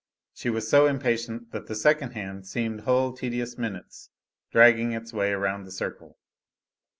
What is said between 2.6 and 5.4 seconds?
whole tedious minutes dragging its way